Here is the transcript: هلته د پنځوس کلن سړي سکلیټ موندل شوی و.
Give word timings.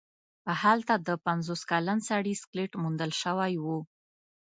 هلته 0.61 0.93
د 1.07 1.09
پنځوس 1.25 1.61
کلن 1.71 1.99
سړي 2.09 2.33
سکلیټ 2.43 2.71
موندل 2.81 3.11
شوی 3.21 3.53
و. 3.63 3.65